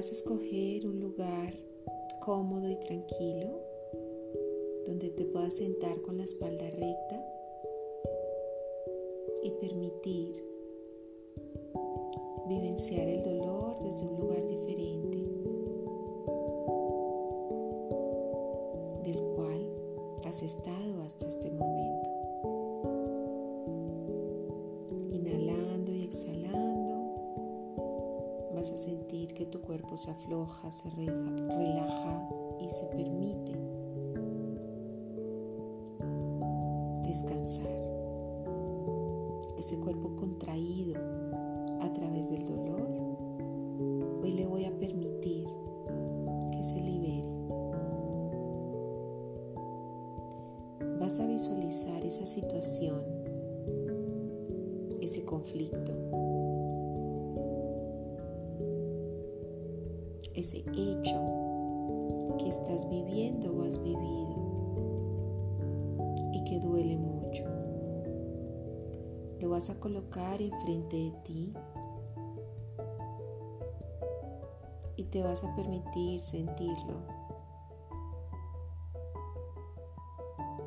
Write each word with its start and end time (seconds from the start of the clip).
vas 0.00 0.08
a 0.08 0.12
escoger 0.12 0.86
un 0.86 0.98
lugar 0.98 1.52
cómodo 2.20 2.70
y 2.70 2.76
tranquilo 2.76 3.60
donde 4.86 5.10
te 5.10 5.26
puedas 5.26 5.52
sentar 5.52 6.00
con 6.00 6.16
la 6.16 6.24
espalda 6.24 6.70
recta 6.70 7.22
y 9.42 9.50
permitir 9.60 10.42
vivenciar 12.48 13.08
el 13.08 13.22
dolor 13.22 13.78
desde 13.80 14.06
un 14.06 14.20
lugar 14.20 14.46
diferente 14.46 15.18
del 19.04 19.22
cual 19.34 19.68
has 20.24 20.42
estado 20.42 21.02
hasta 21.02 21.28
este 21.28 21.50
momento. 21.50 22.19
Vas 28.60 28.72
a 28.72 28.76
sentir 28.76 29.32
que 29.32 29.46
tu 29.46 29.62
cuerpo 29.62 29.96
se 29.96 30.10
afloja, 30.10 30.70
se 30.70 30.90
relaja 30.90 32.28
y 32.60 32.68
se 32.68 32.84
permite 32.88 33.58
descansar. 37.08 37.80
Ese 39.56 39.78
cuerpo 39.78 40.14
contraído 40.14 41.00
a 41.80 41.90
través 41.94 42.28
del 42.30 42.44
dolor, 42.44 42.86
hoy 44.22 44.32
le 44.32 44.44
voy 44.44 44.66
a 44.66 44.78
permitir 44.78 45.48
que 46.52 46.62
se 46.62 46.82
libere. 46.82 47.30
Vas 51.00 51.18
a 51.18 51.26
visualizar 51.26 52.04
esa 52.04 52.26
situación, 52.26 53.00
ese 55.00 55.24
conflicto, 55.24 55.99
ese 60.40 60.64
hecho 60.74 62.36
que 62.38 62.48
estás 62.48 62.88
viviendo 62.88 63.52
o 63.52 63.62
has 63.64 63.78
vivido 63.82 64.40
y 66.32 66.44
que 66.44 66.58
duele 66.60 66.96
mucho. 66.96 67.44
Lo 69.38 69.50
vas 69.50 69.68
a 69.68 69.78
colocar 69.78 70.40
enfrente 70.40 70.96
de 70.96 71.10
ti 71.24 71.52
y 74.96 75.04
te 75.04 75.22
vas 75.22 75.44
a 75.44 75.54
permitir 75.54 76.20
sentirlo. 76.20 77.20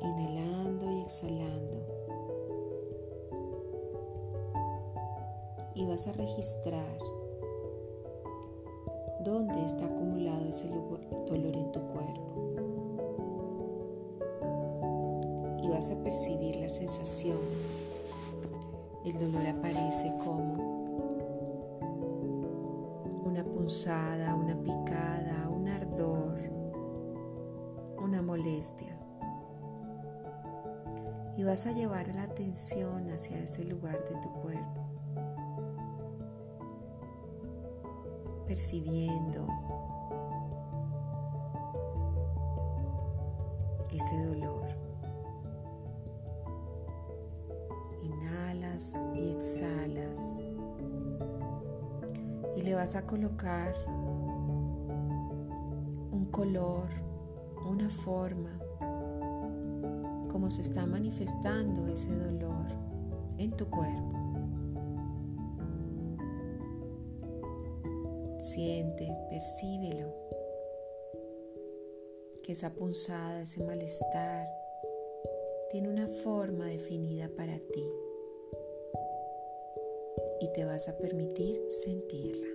Inhalando 0.00 0.90
y 0.90 1.00
exhalando. 1.00 1.86
Y 5.74 5.86
vas 5.86 6.06
a 6.06 6.12
registrar 6.12 7.13
dónde 9.24 9.64
está 9.64 9.86
acumulado 9.86 10.48
ese 10.48 10.68
dolor 10.68 11.56
en 11.56 11.72
tu 11.72 11.80
cuerpo. 11.80 12.20
Y 15.62 15.68
vas 15.68 15.90
a 15.90 15.96
percibir 16.02 16.56
las 16.56 16.76
sensaciones. 16.76 17.84
El 19.04 19.18
dolor 19.18 19.46
aparece 19.46 20.12
como 20.24 20.74
una 23.24 23.44
punzada, 23.44 24.34
una 24.34 24.56
picada, 24.62 25.48
un 25.48 25.68
ardor, 25.68 26.38
una 28.02 28.20
molestia. 28.22 28.98
Y 31.36 31.42
vas 31.42 31.66
a 31.66 31.72
llevar 31.72 32.14
la 32.14 32.22
atención 32.24 33.10
hacia 33.10 33.38
ese 33.38 33.64
lugar 33.64 34.04
de 34.04 34.20
tu 34.20 34.30
cuerpo, 34.40 34.83
percibiendo 38.46 39.46
ese 43.92 44.26
dolor. 44.26 44.66
Inhalas 48.02 48.98
y 49.14 49.30
exhalas 49.30 50.38
y 52.56 52.62
le 52.62 52.74
vas 52.74 52.94
a 52.94 53.06
colocar 53.06 53.74
un 56.12 56.28
color, 56.30 56.88
una 57.68 57.88
forma, 57.88 58.58
como 60.30 60.50
se 60.50 60.62
está 60.62 60.86
manifestando 60.86 61.86
ese 61.88 62.14
dolor 62.16 62.66
en 63.38 63.52
tu 63.52 63.68
cuerpo. 63.68 64.23
Siente, 68.44 69.08
percíbelo, 69.30 70.12
que 72.42 72.52
esa 72.52 72.74
punzada, 72.74 73.40
ese 73.40 73.64
malestar, 73.64 74.46
tiene 75.70 75.88
una 75.88 76.06
forma 76.06 76.66
definida 76.66 77.30
para 77.30 77.58
ti 77.58 77.90
y 80.40 80.52
te 80.52 80.66
vas 80.66 80.90
a 80.90 80.98
permitir 80.98 81.58
sentirla. 81.68 82.46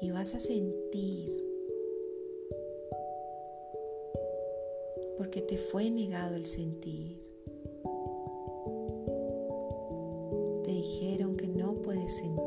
Y 0.00 0.10
vas 0.12 0.34
a 0.34 0.40
sentir 0.40 1.30
porque 5.18 5.42
te 5.42 5.58
fue 5.58 5.90
negado 5.90 6.36
el 6.36 6.46
sentir. 6.46 7.18
Te 10.64 10.72
dijeron 10.72 11.36
que 11.36 11.46
no 11.48 11.74
puedes 11.82 12.16
sentir, 12.16 12.45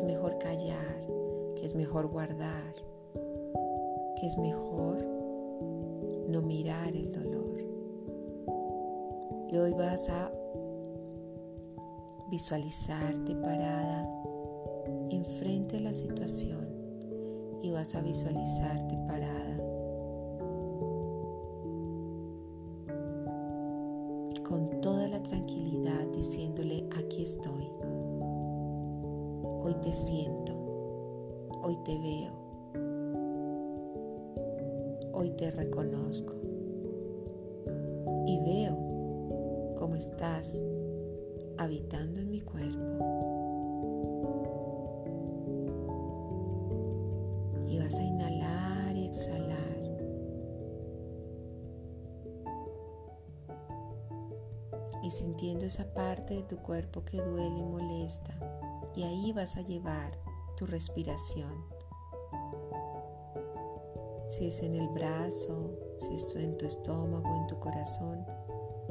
es 0.00 0.06
mejor 0.06 0.38
callar, 0.38 1.06
que 1.56 1.66
es 1.66 1.74
mejor 1.74 2.06
guardar, 2.06 2.74
que 4.16 4.26
es 4.26 4.38
mejor 4.38 4.96
no 6.26 6.40
mirar 6.40 6.96
el 6.96 7.12
dolor. 7.12 7.60
Y 9.50 9.58
hoy 9.58 9.74
vas 9.74 10.08
a 10.08 10.32
visualizarte 12.30 13.34
parada 13.34 14.08
enfrente 15.10 15.76
de 15.76 15.82
la 15.82 15.92
situación 15.92 16.66
y 17.60 17.70
vas 17.70 17.94
a 17.94 18.00
visualizarte 18.00 18.96
parada 19.06 19.56
con 24.44 24.80
toda 24.80 25.08
la 25.08 25.22
tranquilidad 25.22 26.06
diciéndole 26.14 26.88
aquí 26.96 27.24
estoy. 27.24 27.89
Hoy 29.62 29.74
te 29.82 29.92
siento, 29.92 30.54
hoy 31.62 31.76
te 31.84 31.98
veo, 31.98 32.32
hoy 35.12 35.30
te 35.36 35.50
reconozco 35.50 36.34
y 38.26 38.40
veo 38.40 39.74
cómo 39.76 39.96
estás 39.96 40.64
habitando 41.58 42.20
en 42.20 42.30
mi 42.30 42.40
cuerpo. 42.40 42.78
Y 47.68 47.78
vas 47.78 47.98
a 47.98 48.02
inhalar 48.02 48.96
y 48.96 49.04
exhalar. 49.04 49.58
Y 55.02 55.10
sintiendo 55.10 55.66
esa 55.66 55.84
parte 55.92 56.34
de 56.34 56.42
tu 56.44 56.56
cuerpo 56.56 57.04
que 57.04 57.18
duele 57.18 57.58
y 57.58 57.62
molesta. 57.62 58.59
Y 58.94 59.04
ahí 59.04 59.32
vas 59.32 59.56
a 59.56 59.62
llevar 59.62 60.18
tu 60.56 60.66
respiración. 60.66 61.64
Si 64.26 64.46
es 64.46 64.62
en 64.62 64.74
el 64.74 64.88
brazo, 64.88 65.76
si 65.96 66.14
es 66.14 66.34
en 66.36 66.56
tu 66.56 66.66
estómago, 66.66 67.36
en 67.40 67.46
tu 67.46 67.58
corazón, 67.58 68.24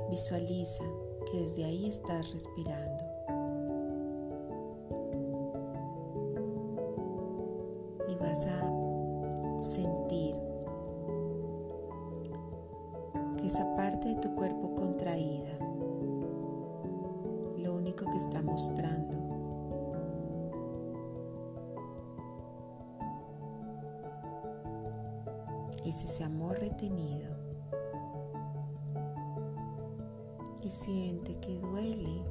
Visualiza 0.09 0.83
que 1.31 1.39
desde 1.39 1.65
ahí 1.65 1.87
estás 1.87 2.31
respirando. 2.31 3.08
Es 25.89 26.03
ese 26.03 26.23
amor 26.23 26.59
retenido 26.59 27.35
y 30.61 30.69
siente 30.69 31.35
que 31.39 31.59
duele 31.59 32.23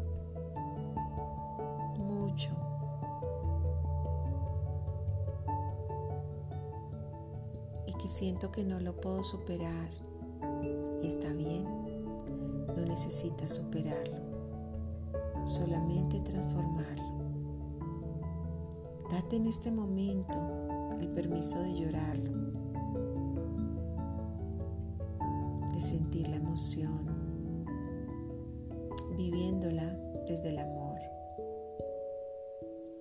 mucho. 1.98 2.50
Y 7.86 7.92
que 7.94 8.06
siento 8.06 8.52
que 8.52 8.64
no 8.64 8.78
lo 8.78 8.94
puedo 8.94 9.24
superar. 9.24 9.90
Está 11.02 11.32
bien, 11.32 11.64
no 12.76 12.84
necesitas 12.86 13.56
superarlo, 13.56 14.20
solamente 15.46 16.20
transformarlo. 16.20 17.04
Date 19.10 19.36
en 19.36 19.46
este 19.46 19.72
momento 19.72 20.38
el 21.00 21.08
permiso 21.08 21.60
de 21.60 21.74
llorarlo, 21.74 22.37
sentir 25.88 26.28
la 26.28 26.36
emoción, 26.36 27.64
viviéndola 29.16 29.98
desde 30.26 30.50
el 30.50 30.58
amor. 30.58 31.00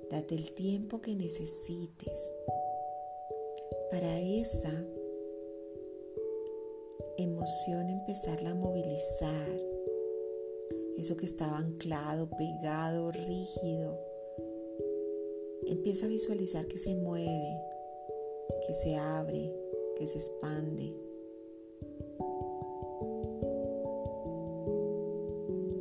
Date 0.10 0.36
el 0.36 0.54
tiempo 0.54 1.02
que 1.02 1.14
necesites 1.14 2.34
para 3.92 4.22
esa 4.22 4.72
emoción 7.18 7.90
empezarla 7.90 8.52
a 8.52 8.56
movilizar. 8.56 9.50
Eso 10.96 11.18
que 11.18 11.26
estaba 11.26 11.58
anclado, 11.58 12.30
pegado, 12.38 13.12
rígido. 13.12 14.00
Empieza 15.66 16.06
a 16.06 16.10
visualizar 16.10 16.68
que 16.68 16.78
se 16.78 16.96
mueve, 16.96 17.62
que 18.66 18.74
se 18.74 18.96
abre, 18.96 19.54
que 19.98 20.08
se 20.08 20.20
expande. 20.20 21.07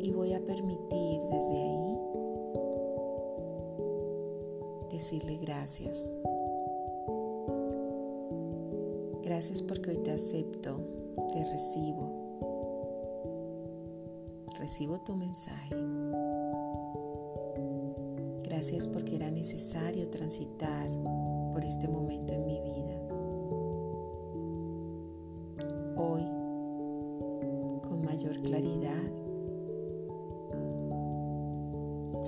Y 0.06 0.12
voy 0.12 0.34
a 0.34 0.40
permitir 0.40 1.20
desde 1.20 1.62
ahí 1.62 1.98
decirle 4.88 5.36
gracias. 5.38 6.12
Gracias 9.24 9.64
porque 9.64 9.90
hoy 9.90 9.96
te 10.04 10.12
acepto, 10.12 10.78
te 11.32 11.44
recibo. 11.44 12.08
Recibo 14.60 15.00
tu 15.00 15.16
mensaje. 15.16 15.74
Gracias 18.44 18.86
porque 18.86 19.16
era 19.16 19.32
necesario 19.32 20.08
transitar 20.08 20.88
por 21.52 21.64
este 21.64 21.88
momento 21.88 22.32
en 22.32 22.46
mi 22.46 22.60
vida. 22.60 23.05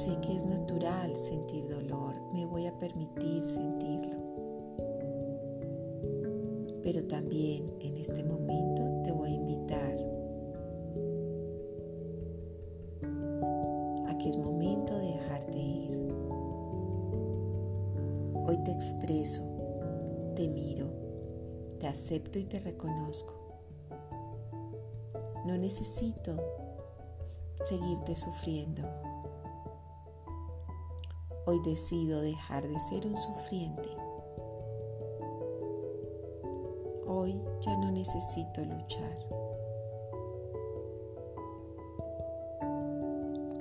Sé 0.08 0.18
que 0.20 0.36
es 0.36 0.44
natural 0.46 1.14
sentir 1.16 1.68
dolor. 1.68 2.14
Me 2.32 2.46
voy 2.46 2.66
a 2.66 2.78
permitir 2.78 3.42
sentirlo. 3.42 4.16
Pero 6.82 7.04
también 7.06 7.66
en 7.80 7.98
este 7.98 8.24
momento 8.24 9.02
te 9.04 9.12
voy 9.12 9.32
a 9.32 9.34
invitar 9.34 9.92
a 14.08 14.18
que 14.18 14.30
es 14.30 14.36
momento 14.38 14.96
de 14.96 15.08
dejarte 15.08 15.58
ir. 15.58 15.90
Hoy 18.46 18.56
te 18.64 18.72
expreso, 18.72 19.42
te 20.34 20.48
miro, 20.48 20.86
te 21.78 21.86
acepto 21.86 22.38
y 22.38 22.44
te 22.44 22.60
reconozco. 22.60 23.34
No 25.44 25.58
necesito 25.58 26.34
seguirte 27.62 28.14
sufriendo. 28.14 28.82
Hoy 31.48 31.60
decido 31.60 32.20
dejar 32.20 32.68
de 32.68 32.78
ser 32.78 33.06
un 33.06 33.16
sufriente 33.16 33.88
Hoy 37.06 37.40
ya 37.62 37.74
no 37.78 37.90
necesito 37.90 38.62
luchar. 38.66 39.18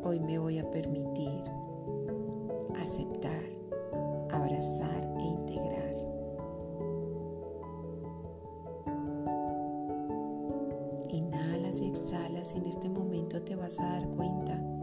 Hoy 0.04 0.20
me 0.20 0.38
voy 0.38 0.60
a 0.60 0.70
permitir 0.70 1.44
aceptar, 2.78 3.42
abrazar 4.32 5.08
e 5.22 5.24
integrar. 5.24 5.94
Inhalas 11.08 11.80
y 11.80 11.88
exhalas 11.88 12.54
y 12.54 12.58
en 12.58 12.66
este 12.66 12.90
momento 12.90 13.42
te 13.44 13.56
vas 13.56 13.80
a 13.80 13.84
dar 13.84 14.10
cuenta 14.10 14.77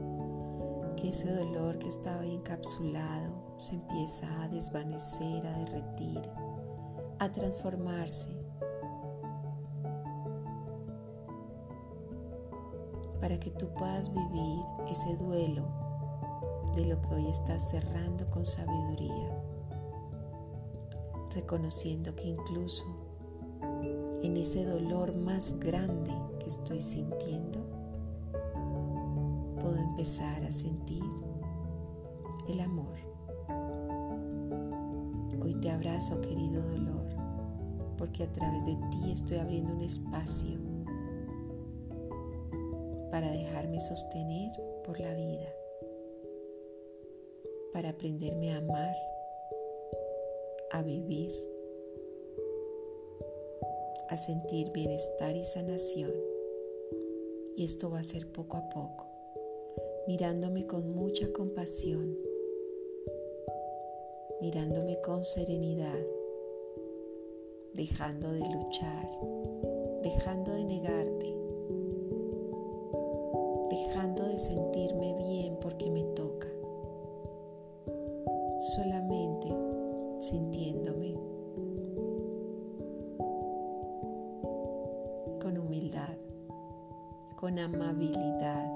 ese 1.07 1.33
dolor 1.33 1.79
que 1.79 1.89
estaba 1.89 2.25
encapsulado 2.25 3.55
se 3.57 3.75
empieza 3.75 4.27
a 4.43 4.49
desvanecer, 4.49 5.47
a 5.47 5.59
derretir, 5.59 6.23
a 7.19 7.31
transformarse. 7.31 8.29
Para 13.21 13.39
que 13.39 13.51
tú 13.51 13.69
puedas 13.75 14.13
vivir 14.13 14.65
ese 14.91 15.17
duelo 15.17 15.67
de 16.77 16.87
lo 16.87 17.01
que 17.01 17.15
hoy 17.15 17.29
estás 17.29 17.71
cerrando 17.71 18.29
con 18.31 18.45
sabiduría, 18.45 19.43
reconociendo 21.31 22.15
que 22.15 22.29
incluso 22.29 22.85
en 24.23 24.37
ese 24.37 24.65
dolor 24.65 25.15
más 25.15 25.59
grande 25.59 26.13
que 26.39 26.47
estoy 26.47 26.81
sintiendo, 26.81 27.64
puedo 29.65 29.79
empezar 29.79 30.45
a 30.45 30.53
sentir 30.53 31.03
el 32.49 32.61
amor. 32.61 32.99
Hoy 35.43 35.55
te 35.55 35.71
abrazo, 35.71 36.21
querido 36.21 36.61
dolor, 36.61 37.07
porque 37.97 38.25
a 38.25 38.33
través 38.33 38.67
de 38.67 38.77
ti 38.91 39.11
estoy 39.11 39.39
abriendo 39.39 39.73
un 39.73 39.81
espacio 39.81 40.59
para 43.11 43.31
dejarme 43.31 43.81
sostener 43.81 44.51
por 44.85 45.01
la 45.01 45.15
vida, 45.15 45.49
para 47.73 47.89
aprenderme 47.89 48.53
a 48.53 48.59
amar, 48.59 48.95
a 50.73 50.83
vivir, 50.83 51.33
a 54.11 54.17
sentir 54.19 54.71
bienestar 54.73 55.35
y 55.35 55.45
sanación. 55.47 56.13
Y 57.57 57.65
esto 57.65 57.89
va 57.89 58.01
a 58.01 58.03
ser 58.03 58.31
poco 58.31 58.59
a 58.59 58.69
poco, 58.69 59.14
mirándome 60.07 60.67
con 60.67 60.95
mucha 60.95 61.33
compasión, 61.33 62.17
mirándome 64.41 65.01
con 65.01 65.23
serenidad, 65.25 66.01
dejando 67.73 68.33
de 68.33 68.41
luchar, 68.41 69.09
dejando 70.03 70.53
de 70.53 70.65
negarte 70.65 71.45
dejando 73.75 74.25
de 74.27 74.39
sentirme 74.39 75.15
bien 75.17 75.57
porque 75.61 75.91
me 75.91 76.05
toca, 76.15 76.49
solamente 78.77 79.49
sintiéndome 80.21 81.15
con 85.41 85.59
humildad, 85.59 86.17
con 87.37 87.59
amabilidad 87.59 88.73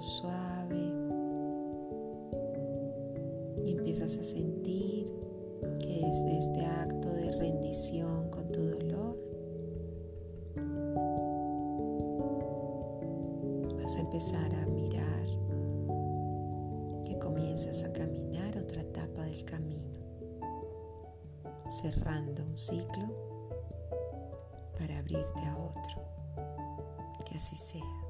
suave 0.00 0.92
y 3.64 3.72
empiezas 3.72 4.16
a 4.16 4.22
sentir 4.22 5.12
que 5.80 6.00
desde 6.04 6.38
este 6.38 6.64
acto 6.64 7.08
de 7.10 7.32
rendición 7.32 8.30
con 8.30 8.52
tu 8.52 8.60
dolor 8.62 9.16
vas 13.80 13.96
a 13.96 14.00
empezar 14.00 14.54
a 14.54 14.66
mirar 14.66 15.26
que 17.04 17.18
comienzas 17.18 17.82
a 17.82 17.92
caminar 17.92 18.56
otra 18.58 18.82
etapa 18.82 19.24
del 19.24 19.44
camino, 19.44 19.88
cerrando 21.68 22.44
un 22.44 22.56
ciclo 22.56 23.28
para 24.78 24.98
abrirte 24.98 25.42
a 25.44 25.56
otro. 25.56 26.08
Que 27.24 27.36
así 27.36 27.56
sea. 27.56 28.07